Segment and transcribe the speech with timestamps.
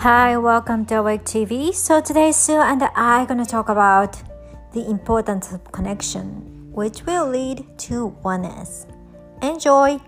[0.00, 1.74] Hi, welcome to Awake TV.
[1.74, 4.22] So today Sue and I are to talk about
[4.72, 8.86] the importance of connection, which will lead to oneness.
[9.40, 9.98] Enjoy!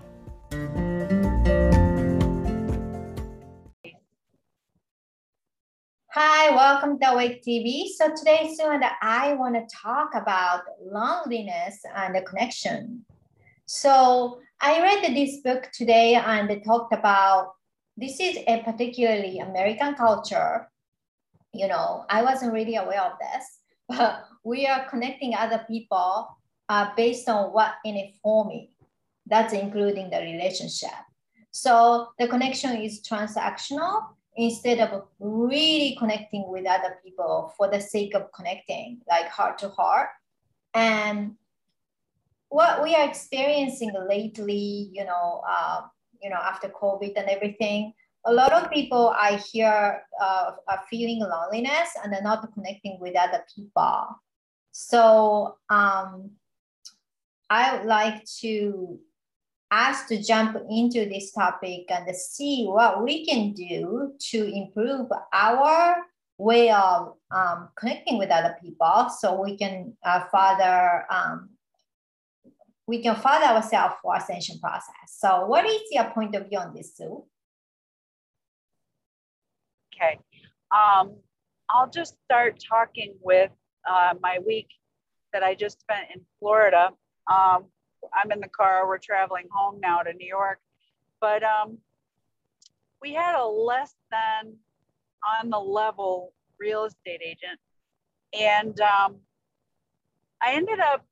[6.11, 7.87] Hi, welcome to Awake TV.
[7.87, 13.05] So today Sue and I want to talk about loneliness and the connection.
[13.65, 17.53] So I read this book today and talked about
[17.99, 20.69] this is a particularly American culture.
[21.53, 26.29] You know, I wasn't really aware of this, but we are connecting other people
[26.69, 28.75] uh, based on what in it for me.
[29.25, 30.95] That's including the relationship.
[31.51, 38.15] So the connection is transactional instead of really connecting with other people for the sake
[38.15, 40.09] of connecting, like heart to heart.
[40.73, 41.35] And
[42.47, 45.81] what we are experiencing lately, you know, uh,
[46.21, 47.93] you know, after COVID and everything,
[48.25, 53.15] a lot of people I hear uh, are feeling loneliness and they're not connecting with
[53.15, 54.07] other people.
[54.71, 56.31] So um,
[57.49, 58.99] I would like to
[59.71, 65.95] ask to jump into this topic and see what we can do to improve our
[66.37, 71.49] way of um, connecting with other people so we can uh, further um,
[72.89, 75.07] we can further ourselves for ascension process.
[75.19, 77.23] So what is your point of view on this, Sue?
[79.93, 80.17] Okay.
[80.71, 81.15] Um,
[81.69, 83.51] I'll just start talking with
[83.87, 84.69] uh, my week
[85.33, 86.89] that I just spent in Florida.
[87.31, 87.65] Um,
[88.11, 90.57] I'm in the car, we're traveling home now to New York.
[91.21, 91.77] But um,
[93.03, 94.55] we had a less than
[95.39, 97.59] on the level real estate agent.
[98.33, 99.17] And um,
[100.41, 101.05] I ended up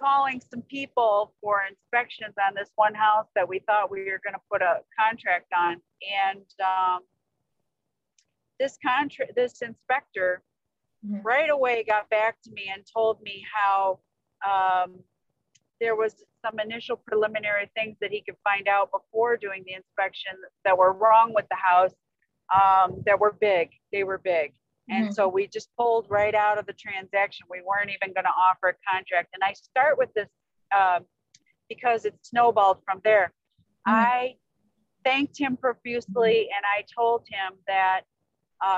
[0.00, 4.34] calling some people for inspections on this one house that we thought we were going
[4.34, 5.76] to put a contract on.
[6.26, 7.00] And um,
[8.58, 10.42] this contract, this inspector
[11.06, 11.22] mm-hmm.
[11.22, 13.98] right away got back to me and told me how
[14.46, 15.00] um,
[15.80, 20.32] there was some initial preliminary things that he could find out before doing the inspection
[20.64, 21.94] that were wrong with the house
[22.54, 23.70] um, that were big.
[23.92, 24.54] They were big.
[24.90, 25.12] And mm-hmm.
[25.12, 27.46] so we just pulled right out of the transaction.
[27.50, 29.28] We weren't even going to offer a contract.
[29.34, 30.28] And I start with this
[30.74, 31.00] uh,
[31.68, 33.32] because it snowballed from there.
[33.86, 33.94] Mm-hmm.
[33.94, 34.34] I
[35.04, 38.02] thanked him profusely and I told him that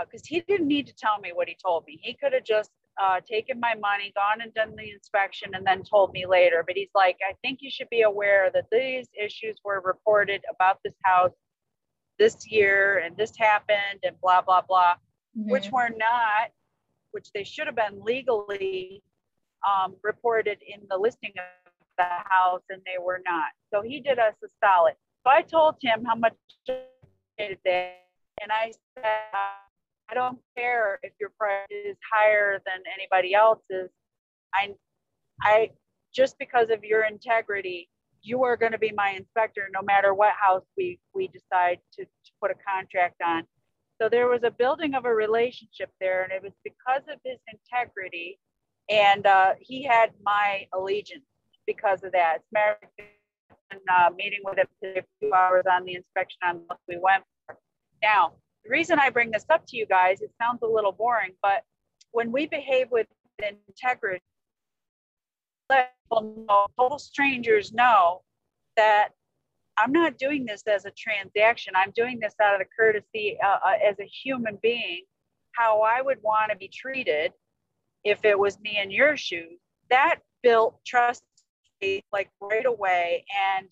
[0.04, 1.98] because uh, he didn't need to tell me what he told me.
[2.02, 2.70] He could have just
[3.00, 6.62] uh, taken my money, gone and done the inspection, and then told me later.
[6.66, 10.80] But he's like, I think you should be aware that these issues were reported about
[10.84, 11.32] this house
[12.18, 14.96] this year, and this happened, and blah, blah, blah
[15.36, 15.50] mm-hmm.
[15.50, 16.50] which were not,
[17.12, 19.02] which they should have been legally
[19.68, 23.48] um, reported in the listing of the house, and they were not.
[23.72, 24.94] So he did us a solid.
[25.24, 26.34] So I told him how much
[26.66, 26.88] it
[27.38, 27.58] is,
[28.40, 29.04] and I said,
[30.10, 33.90] I don't care if your price is higher than anybody else's.
[34.54, 34.74] I,
[35.42, 35.70] I
[36.12, 37.88] just because of your integrity,
[38.22, 42.04] you are going to be my inspector no matter what house we we decide to,
[42.04, 43.44] to put a contract on.
[44.00, 47.38] So there was a building of a relationship there, and it was because of his
[47.52, 48.38] integrity,
[48.88, 51.24] and uh, he had my allegiance
[51.66, 52.38] because of that.
[52.56, 57.24] It's uh, meeting with him a few hours on the inspection on what we went.
[57.46, 57.58] For.
[58.02, 58.32] Now,
[58.64, 61.62] the reason I bring this up to you guys, it sounds a little boring, but
[62.12, 63.06] when we behave with
[63.68, 64.22] integrity,
[65.68, 68.22] let people know, total strangers know
[68.76, 69.10] that
[69.80, 71.74] I'm not doing this as a transaction.
[71.76, 75.04] I'm doing this out of the courtesy uh, uh, as a human being,
[75.52, 77.32] how I would want to be treated
[78.04, 79.58] if it was me in your shoes.
[79.88, 81.22] That built trust
[82.12, 83.24] like right away.
[83.56, 83.68] And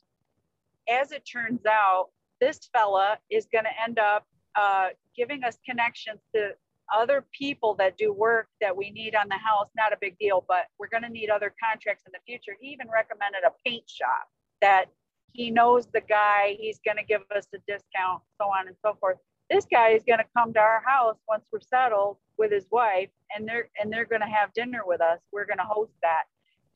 [0.88, 2.06] as it turns out,
[2.40, 4.24] this fella is going to end up
[4.56, 6.50] uh, giving us connections to
[6.94, 9.68] other people that do work that we need on the house.
[9.76, 12.56] Not a big deal, but we're going to need other contracts in the future.
[12.60, 14.28] He even recommended a paint shop
[14.62, 14.86] that
[15.32, 18.96] he knows the guy, he's going to give us a discount, so on and so
[18.98, 19.18] forth.
[19.50, 23.08] This guy is going to come to our house once we're settled with his wife,
[23.34, 25.20] and they're and they're going to have dinner with us.
[25.32, 26.24] We're going to host that,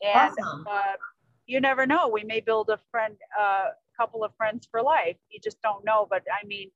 [0.02, 0.66] and awesome.
[0.70, 0.94] uh,
[1.46, 2.08] you never know.
[2.08, 3.64] We may build a friend, a uh,
[3.98, 5.16] couple of friends for life.
[5.30, 6.06] You just don't know.
[6.08, 6.70] But I mean,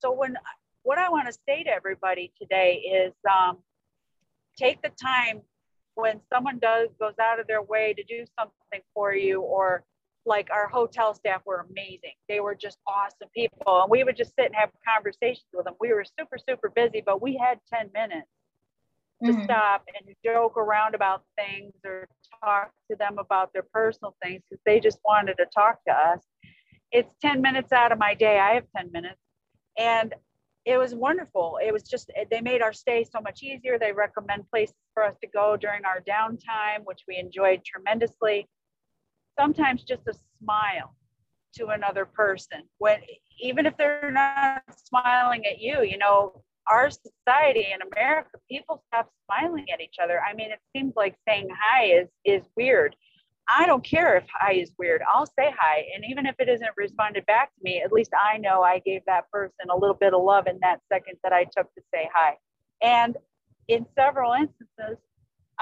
[0.00, 0.36] so when
[0.82, 3.58] what I want to say to everybody today is um,
[4.58, 5.42] take the time
[5.94, 9.84] when someone does goes out of their way to do something for you or
[10.26, 12.14] like our hotel staff were amazing.
[12.28, 13.82] They were just awesome people.
[13.82, 15.74] And we would just sit and have conversations with them.
[15.80, 18.28] We were super, super busy, but we had 10 minutes
[19.24, 19.44] to mm-hmm.
[19.44, 22.08] stop and joke around about things or
[22.42, 26.20] talk to them about their personal things because they just wanted to talk to us.
[26.92, 28.38] It's 10 minutes out of my day.
[28.38, 29.20] I have 10 minutes.
[29.78, 30.14] And
[30.66, 31.58] it was wonderful.
[31.64, 33.78] It was just, they made our stay so much easier.
[33.78, 38.46] They recommend places for us to go during our downtime, which we enjoyed tremendously.
[39.40, 40.94] Sometimes just a smile
[41.54, 42.62] to another person.
[42.76, 43.00] When
[43.40, 49.10] even if they're not smiling at you you know our society in america people stop
[49.24, 50.20] smiling at each other.
[50.20, 52.94] I mean it seems like saying hi is is weird.
[53.48, 55.00] I don't care if hi is weird.
[55.12, 55.86] I'll say hi.
[55.94, 59.00] And even if it isn't responded back to me at least i know i gave
[59.06, 62.10] that person a little bit of love in that second that i took to say
[62.14, 62.36] hi.
[62.82, 63.16] And
[63.68, 64.98] in several instances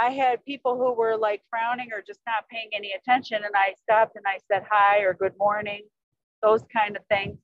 [0.00, 3.42] I had people who were like frowning or just not paying any attention.
[3.44, 5.82] And I stopped and I said hi or good morning,
[6.42, 7.38] those kind of things.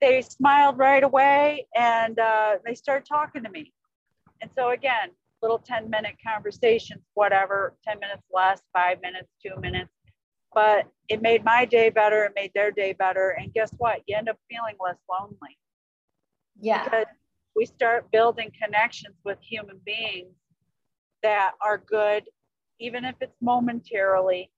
[0.00, 3.72] They smiled right away and uh, they started talking to me.
[4.40, 5.10] And so, again,
[5.42, 9.90] little 10 minute conversations, whatever, 10 minutes less, five minutes, two minutes.
[10.54, 12.24] But it made my day better.
[12.24, 13.36] It made their day better.
[13.38, 14.00] And guess what?
[14.06, 15.58] You end up feeling less lonely.
[16.60, 16.84] Yeah.
[16.84, 17.06] Because
[17.54, 20.34] we start building connections with human beings
[21.22, 22.24] that are good,
[22.80, 24.50] even if it's momentarily.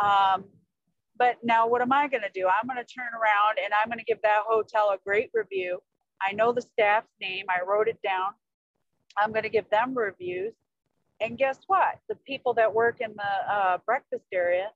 [0.00, 0.44] Um,
[1.18, 2.46] but now, what am I going to do?
[2.48, 5.78] I'm going to turn around and I'm going to give that hotel a great review.
[6.22, 8.32] I know the staff's name, I wrote it down.
[9.18, 10.54] I'm going to give them reviews.
[11.20, 11.98] And guess what?
[12.08, 14.68] The people that work in the uh, breakfast area,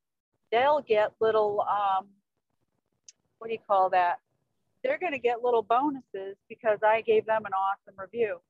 [0.52, 2.06] they'll get little, um,
[3.38, 4.18] what do you call that?
[4.82, 8.40] They're going to get little bonuses because I gave them an awesome review.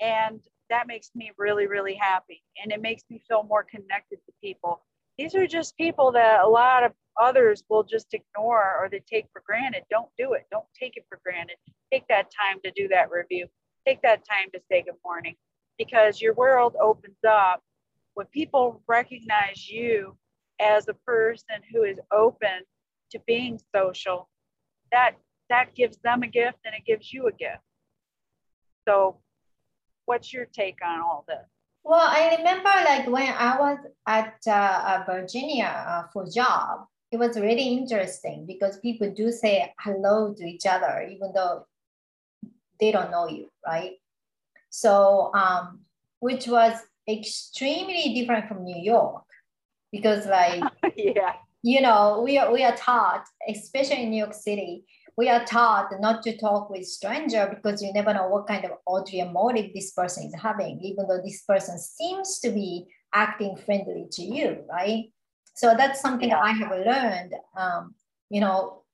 [0.00, 0.40] And
[0.70, 2.42] that makes me really, really happy.
[2.62, 4.84] And it makes me feel more connected to people.
[5.18, 9.26] These are just people that a lot of others will just ignore or they take
[9.32, 9.82] for granted.
[9.90, 10.46] Don't do it.
[10.50, 11.56] Don't take it for granted.
[11.92, 13.46] Take that time to do that review.
[13.86, 15.34] Take that time to say good morning
[15.76, 17.62] because your world opens up
[18.14, 20.16] when people recognize you
[20.60, 22.60] as a person who is open
[23.10, 24.28] to being social
[24.92, 25.12] that
[25.48, 27.62] that gives them a gift and it gives you a gift
[28.86, 29.16] so
[30.10, 31.46] what's your take on all this?
[31.84, 37.18] Well, I remember like when I was at uh, uh, Virginia uh, for job, it
[37.18, 41.64] was really interesting because people do say hello to each other even though
[42.80, 43.92] they don't know you, right?
[44.70, 45.80] So, um,
[46.18, 46.74] which was
[47.08, 49.24] extremely different from New York
[49.92, 50.62] because like
[50.96, 54.84] yeah you know we are we are taught especially in new york city
[55.20, 58.70] we are taught not to talk with stranger because you never know what kind of
[58.86, 64.06] ulterior motive this person is having, even though this person seems to be acting friendly
[64.10, 65.12] to you, right?
[65.54, 67.94] So that's something I have learned, um,
[68.30, 68.84] you know,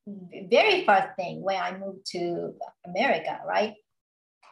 [0.50, 3.74] very first thing when I moved to America, right?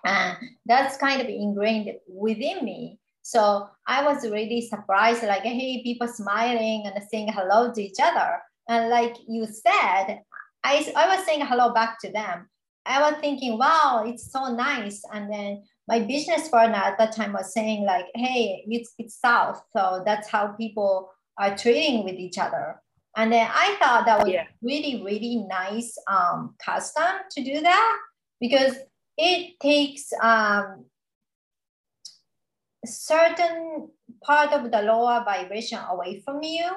[0.05, 0.37] And
[0.67, 3.01] that's kind of ingrained within me.
[3.23, 8.39] So I was really surprised, like, hey, people smiling and saying hello to each other.
[8.69, 10.21] And like you said,
[10.65, 12.49] I, I was saying hello back to them.
[12.87, 15.03] I was thinking, wow, it's so nice.
[15.13, 19.63] And then my business partner at that time was saying like, hey, it's, it's South.
[19.77, 22.81] So that's how people are treating with each other.
[23.17, 24.47] And then I thought that was yeah.
[24.61, 27.99] really, really nice um, custom to do that
[28.41, 28.75] because
[29.17, 30.87] it takes um,
[32.85, 33.89] certain
[34.23, 36.71] part of the lower vibration away from you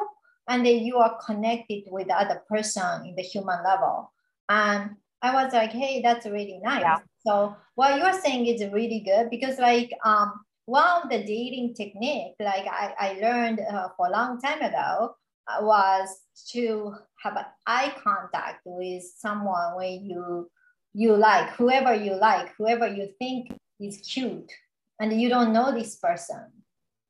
[0.48, 4.12] and then you are connected with the other person in the human level.
[4.50, 4.92] And
[5.22, 6.81] I was like, hey, that's really nice.
[6.81, 7.00] Yeah.
[7.26, 10.33] So what you're saying is really good because like um,
[10.66, 15.16] one of the dating technique, like I, I learned uh, for a long time ago,
[15.48, 16.10] uh, was
[16.52, 16.94] to
[17.24, 20.50] have an eye contact with someone when you
[20.94, 24.52] you like whoever you like, whoever you think is cute,
[25.00, 26.52] and you don't know this person.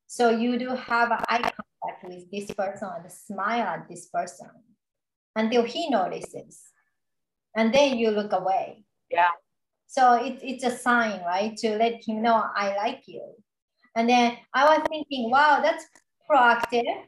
[0.07, 1.61] So you do have an eye contact
[2.03, 4.49] with this person and smile at this person
[5.35, 6.61] until he notices.
[7.55, 8.83] And then you look away.
[9.09, 9.29] Yeah.
[9.87, 11.55] So it, it's a sign, right?
[11.57, 13.23] To let him know I like you.
[13.95, 15.85] And then I was thinking, wow, that's
[16.29, 17.05] proactive.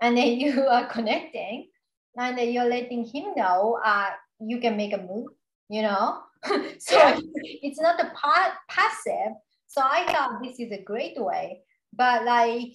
[0.00, 1.68] And then you are connecting
[2.16, 4.10] and then you're letting him know uh,
[4.40, 5.28] you can make a move,
[5.68, 6.20] you know?
[6.78, 7.18] so yeah.
[7.62, 9.32] it's not a pa- passive.
[9.66, 11.60] So I thought this is a great way.
[11.92, 12.72] But like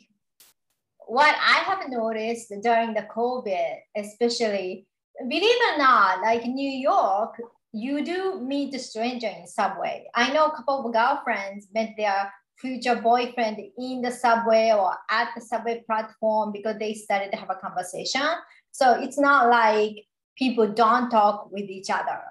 [1.07, 4.87] what I have noticed during the COVID, especially,
[5.19, 7.39] believe it or not, like New York,
[7.71, 10.07] you do meet a stranger in subway.
[10.15, 15.29] I know a couple of girlfriends met their future boyfriend in the subway or at
[15.35, 18.27] the subway platform because they started to have a conversation.
[18.71, 20.05] So it's not like
[20.37, 22.21] people don't talk with each other.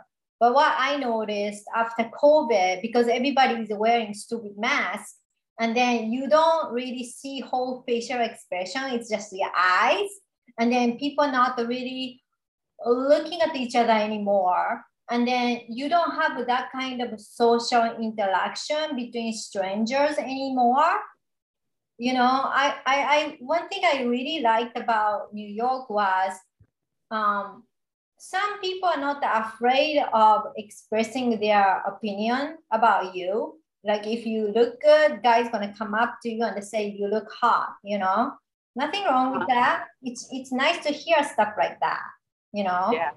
[0.41, 5.17] But what I noticed after COVID, because everybody is wearing stupid masks,
[5.59, 10.11] and then you don't really see whole facial expression it's just your eyes.
[10.59, 12.23] And then people not really
[12.85, 14.85] looking at each other anymore.
[15.11, 20.99] And then you don't have that kind of social interaction between strangers anymore.
[21.99, 26.33] You know I, I i one thing i really liked about new york was
[27.13, 27.63] um
[28.19, 34.81] some people are not afraid of expressing their opinion about you like if you look
[34.81, 38.33] good guys gonna come up to you and say you look hot you know?
[38.77, 39.55] Nothing wrong with uh-huh.
[39.55, 39.85] that.
[40.03, 42.03] It's it's nice to hear stuff like that
[42.53, 42.91] you know?
[42.93, 43.11] Yeah.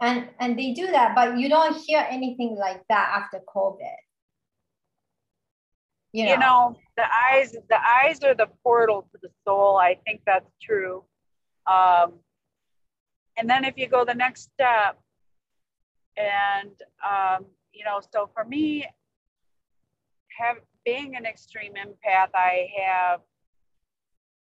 [0.00, 3.96] And and they do that but you don't hear anything like that after covid.
[6.12, 9.76] You know, you know the eyes the eyes are the portal to the soul.
[9.76, 11.04] I think that's true.
[11.66, 12.20] Um,
[13.36, 14.98] and then if you go the next step
[16.16, 16.72] and
[17.04, 18.86] um, you know so for me
[20.38, 23.20] have being an extreme empath i have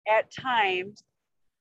[0.07, 1.03] at times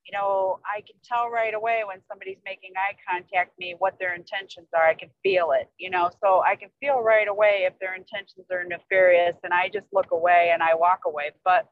[0.07, 4.15] you know, I can tell right away when somebody's making eye contact me what their
[4.15, 4.87] intentions are.
[4.87, 8.47] I can feel it, you know, so I can feel right away if their intentions
[8.53, 11.33] are nefarious and I just look away and I walk away.
[11.45, 11.67] But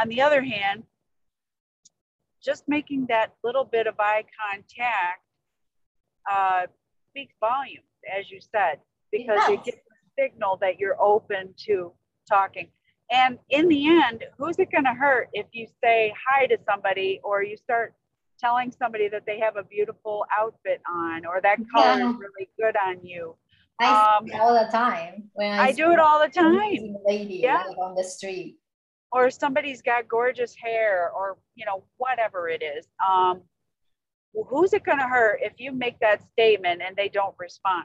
[0.00, 0.84] on the other hand,
[2.44, 5.22] just making that little bit of eye contact
[6.30, 6.66] uh,
[7.10, 7.84] speaks volumes,
[8.16, 8.78] as you said,
[9.10, 9.78] because it, it gives
[10.18, 11.92] signal that you're open to
[12.28, 12.68] talking.
[13.10, 17.20] And in the end, who's it going to hurt if you say hi to somebody
[17.22, 17.94] or you start
[18.40, 22.10] telling somebody that they have a beautiful outfit on or that color yeah.
[22.10, 23.36] is really good on you?
[23.80, 25.24] I um, all the time.
[25.34, 26.96] When I, I do it all the time.
[27.04, 27.64] Lady yeah.
[27.68, 28.56] Like on the street.
[29.12, 32.86] Or somebody's got gorgeous hair or, you know, whatever it is.
[33.06, 33.42] Um,
[34.48, 37.84] who's it going to hurt if you make that statement and they don't respond?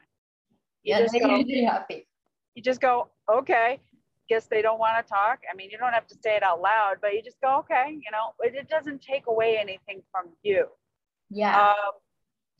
[0.84, 2.08] You yeah, just go, happy.
[2.60, 3.80] You just go, okay
[4.30, 5.40] guess they don't want to talk.
[5.52, 7.90] I mean, you don't have to say it out loud, but you just go, okay,
[7.90, 10.68] you know, it, it doesn't take away anything from you.
[11.30, 11.60] Yeah.
[11.60, 11.92] Uh,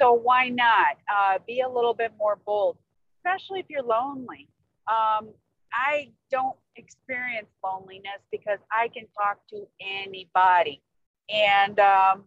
[0.02, 2.78] so why not uh, be a little bit more bold,
[3.18, 4.50] especially if you're lonely?
[4.88, 5.30] Um,
[5.72, 10.82] I don't experience loneliness because I can talk to anybody.
[11.30, 12.24] And, um,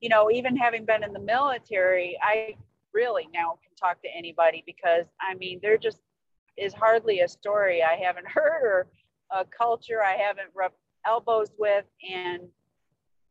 [0.00, 2.54] you know, even having been in the military, I
[2.94, 5.98] really now can talk to anybody because I mean, they're just
[6.56, 8.86] is hardly a story I haven't heard or
[9.30, 11.84] a culture I haven't rubbed elbows with.
[12.08, 12.48] And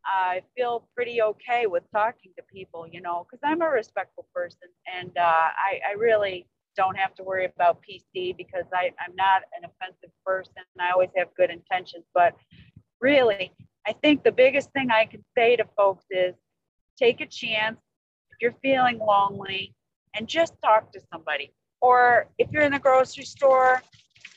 [0.05, 4.70] I feel pretty okay with talking to people, you know, because I'm a respectful person
[4.94, 9.44] and uh, I, I really don't have to worry about PC because I, I'm not
[9.58, 10.53] an offensive person.
[10.79, 12.05] I always have good intentions.
[12.13, 12.36] But
[13.01, 13.53] really,
[13.88, 16.36] I think the biggest thing I can say to folks is
[16.98, 17.79] take a chance
[18.32, 19.74] if you're feeling lonely
[20.15, 23.82] and just talk to somebody or if you're in the grocery store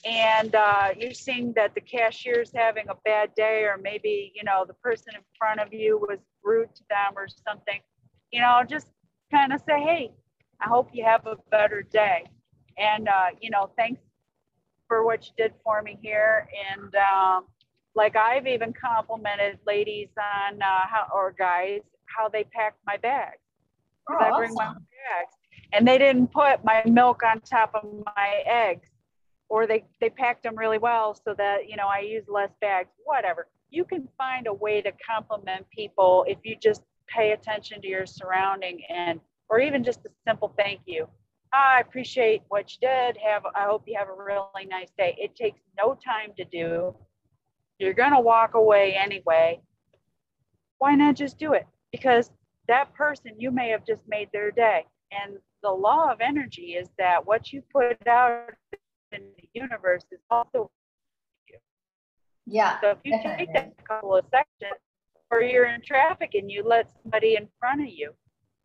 [0.04, 4.64] and uh, you're seeing that the cashier's having a bad day, or maybe you know
[4.66, 7.80] the person in front of you was rude to them or something,
[8.32, 8.88] you know, just
[9.30, 10.10] kind of say, "Hey,
[10.60, 12.24] I hope you have a better day,"
[12.78, 14.00] and uh, you know, thanks
[14.86, 16.48] for what you did for me here.
[16.72, 17.46] And um,
[17.94, 21.80] like I've even complimented ladies on uh, how or guys
[22.16, 23.38] how they packed my bags.
[24.10, 24.54] Oh, I bring awesome.
[24.54, 25.37] my bags
[25.72, 27.84] and they didn't put my milk on top of
[28.16, 28.88] my eggs
[29.48, 32.90] or they, they packed them really well so that you know i use less bags
[33.04, 33.48] whatever.
[33.70, 38.06] You can find a way to compliment people if you just pay attention to your
[38.06, 39.20] surrounding and
[39.50, 41.06] or even just a simple thank you.
[41.54, 43.16] Ah, I appreciate what you did.
[43.26, 45.16] Have i hope you have a really nice day.
[45.18, 46.94] It takes no time to do.
[47.78, 49.60] You're going to walk away anyway.
[50.78, 51.66] Why not just do it?
[51.92, 52.30] Because
[52.66, 56.88] that person you may have just made their day and the law of energy is
[56.98, 58.50] that what you put out
[59.12, 60.70] in the universe is also
[61.48, 61.58] you.
[62.46, 62.80] Yeah.
[62.80, 63.46] So if you definitely.
[63.46, 64.80] take that couple of seconds
[65.30, 68.12] or you're in traffic and you let somebody in front of you,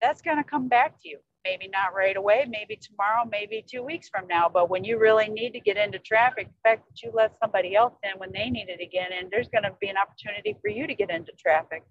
[0.02, 1.20] that's going to come back to you.
[1.46, 4.50] Maybe not right away, maybe tomorrow, maybe two weeks from now.
[4.54, 7.76] But when you really need to get into traffic, the fact that you let somebody
[7.76, 10.70] else in when they need it again, and there's going to be an opportunity for
[10.70, 11.84] you to get into traffic.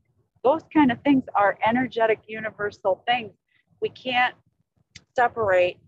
[0.43, 3.33] Those kind of things are energetic, universal things.
[3.83, 4.35] We can't
[5.17, 5.79] separate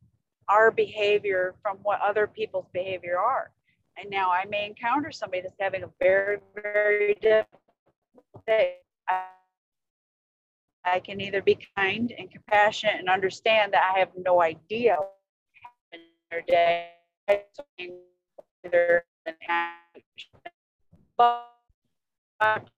[0.48, 3.52] our behavior from what other people's behavior are.
[3.96, 7.62] And now I may encounter somebody that's having a very, very difficult
[8.46, 8.74] day.
[10.86, 14.98] I, can either be kind and compassionate and understand that I have no idea
[15.92, 16.90] in their day,
[21.16, 22.68] but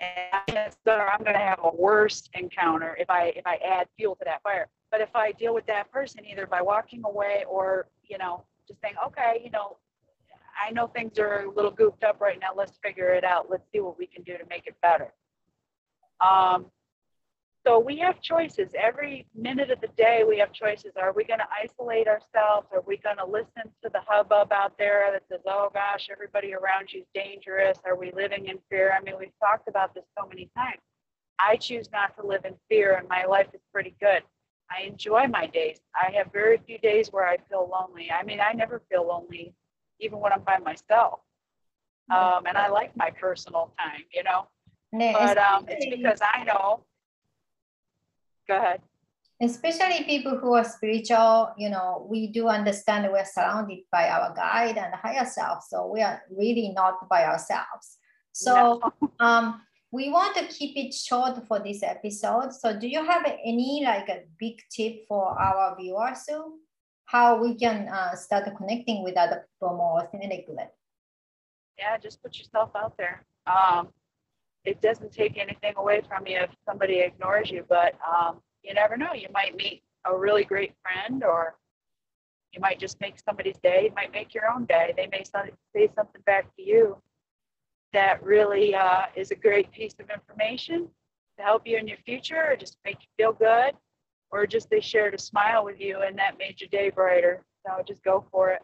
[0.00, 4.24] and I'm going to have a worse encounter if I if I add fuel to
[4.24, 4.68] that fire.
[4.90, 8.80] But if I deal with that person either by walking away or you know just
[8.80, 9.76] saying, okay, you know,
[10.66, 12.48] I know things are a little gooped up right now.
[12.56, 13.50] Let's figure it out.
[13.50, 15.12] Let's see what we can do to make it better.
[16.20, 16.66] Um,
[17.66, 20.24] so we have choices every minute of the day.
[20.26, 20.92] We have choices.
[20.96, 22.68] Are we going to isolate ourselves?
[22.72, 26.54] Are we going to listen to the hubbub out there that says, "Oh gosh, everybody
[26.54, 27.78] around you is dangerous"?
[27.84, 28.92] Are we living in fear?
[28.98, 30.80] I mean, we've talked about this so many times.
[31.38, 34.22] I choose not to live in fear, and my life is pretty good.
[34.70, 35.80] I enjoy my days.
[35.94, 38.10] I have very few days where I feel lonely.
[38.10, 39.52] I mean, I never feel lonely,
[39.98, 41.20] even when I'm by myself.
[42.10, 44.48] Um, and I like my personal time, you know.
[45.12, 46.84] but um, it's because I know.
[48.48, 48.80] Go ahead.
[49.42, 54.76] Especially people who are spiritual, you know, we do understand we're surrounded by our guide
[54.76, 55.64] and higher self.
[55.66, 57.96] So we are really not by ourselves.
[58.32, 59.10] So no.
[59.20, 62.52] um, we want to keep it short for this episode.
[62.52, 66.58] So do you have any like a big tip for our viewers, Sue?
[67.06, 70.68] How we can uh, start connecting with other people more authentically?
[71.78, 73.24] Yeah, just put yourself out there.
[73.46, 73.88] Um,
[74.64, 78.96] it doesn't take anything away from you if somebody ignores you, but um, you never
[78.96, 79.12] know.
[79.14, 81.56] You might meet a really great friend or
[82.52, 83.84] you might just make somebody's day.
[83.84, 84.92] You might make your own day.
[84.96, 86.96] They may say something back to you
[87.92, 90.88] that really uh, is a great piece of information
[91.38, 93.74] to help you in your future or just make you feel good
[94.30, 97.82] or just they shared a smile with you and that made your day brighter so
[97.86, 98.62] just go for it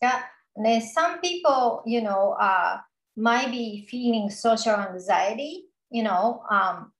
[0.00, 0.22] yeah
[0.56, 2.78] and then some people you know uh,
[3.20, 6.92] might be feeling social anxiety you know um,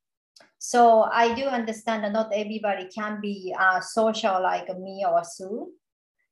[0.59, 5.73] so i do understand that not everybody can be uh, social like me or sue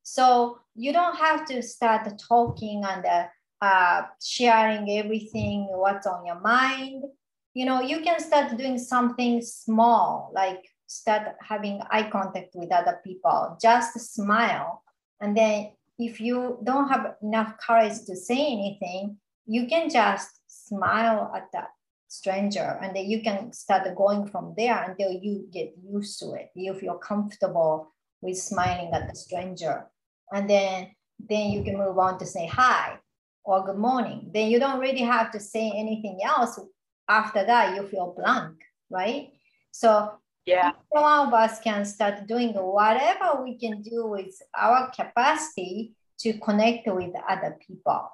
[0.02, 3.26] so you don't have to start talking and uh,
[3.60, 7.04] uh, sharing everything, what's on your mind.
[7.52, 13.00] You know, you can start doing something small, like start having eye contact with other
[13.04, 14.82] people, just smile.
[15.20, 19.18] And then if you don't have enough courage to say anything,
[19.48, 21.70] you can just smile at that
[22.08, 26.50] stranger and then you can start going from there until you get used to it.
[26.54, 29.86] You feel comfortable with smiling at the stranger.
[30.32, 32.98] And then then you can move on to say hi
[33.44, 36.60] or good morning, then you don't really have to say anything else.
[37.08, 38.56] After that, you feel blank,
[38.90, 39.30] right?
[39.70, 40.12] So
[40.44, 46.38] yeah, one of us can start doing whatever we can do with our capacity to
[46.38, 48.10] connect with other people.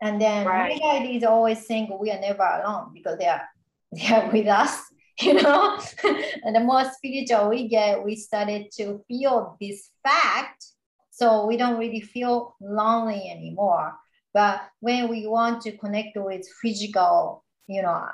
[0.00, 0.72] And then right.
[0.72, 3.42] my guide is always saying we are never alone because they are
[3.92, 4.80] they are with us,
[5.20, 5.80] you know.
[6.44, 10.64] and the more spiritual we get, we started to feel this fact.
[11.10, 13.94] So we don't really feel lonely anymore.
[14.32, 18.04] But when we want to connect with physical, you know,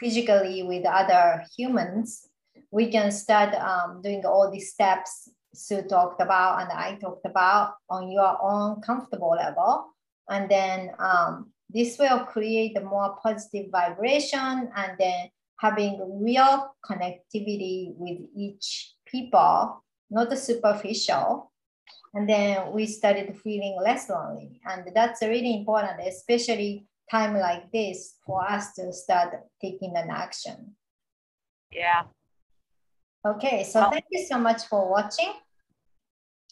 [0.00, 2.26] physically with other humans,
[2.72, 7.74] we can start um, doing all these steps Sue talked about and I talked about
[7.90, 9.91] on your own comfortable level.
[10.28, 17.94] And then um, this will create a more positive vibration and then having real connectivity
[17.96, 21.52] with each people, not the superficial,
[22.14, 24.60] and then we started feeling less lonely.
[24.66, 30.74] And that's really important especially time like this for us to start taking an action.
[31.70, 32.02] Yeah.
[33.24, 35.32] Okay so well, thank you so much for watching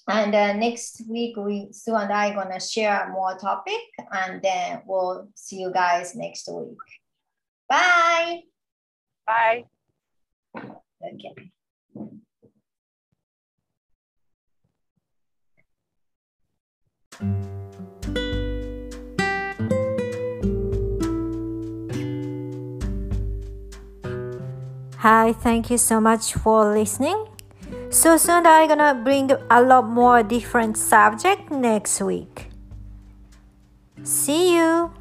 [0.09, 3.81] and uh, next week we sue and i gonna share more topic
[4.13, 6.77] and then we'll see you guys next week.
[7.69, 8.43] Bye.
[9.27, 9.65] Bye.
[10.57, 11.51] Okay.
[25.01, 27.30] Hi, thank you so much for listening.
[27.91, 32.49] So soon I'm gonna bring a lot more different subject next week.
[34.05, 34.93] See you.